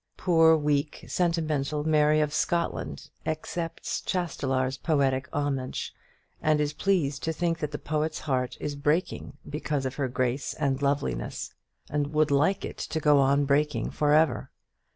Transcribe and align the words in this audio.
Poor 0.17 0.57
weak 0.57 1.05
sentimental 1.07 1.83
Mary 1.83 2.21
of 2.21 2.33
Scotland 2.33 3.11
accepts 3.23 4.01
Chastelar's 4.01 4.75
poetic 4.75 5.29
homage, 5.31 5.93
and 6.41 6.59
is 6.59 6.73
pleased 6.73 7.21
to 7.21 7.31
think 7.31 7.59
that 7.59 7.69
the 7.69 7.77
poet's 7.77 8.21
heart 8.21 8.57
is 8.59 8.75
breaking 8.75 9.37
because 9.47 9.85
of 9.85 9.97
her 9.97 10.07
grace 10.07 10.55
and 10.55 10.81
loveliness, 10.81 11.53
and 11.87 12.15
would 12.15 12.31
like 12.31 12.65
it 12.65 12.79
to 12.79 12.99
go 12.99 13.19
on 13.19 13.45
breaking 13.45 13.91
for 13.91 14.11
ever. 14.11 14.49